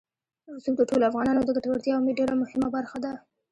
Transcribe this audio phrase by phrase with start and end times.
[0.55, 3.11] رسوب د ټولو افغانانو د ګټورتیا یوه ډېره مهمه برخه ده.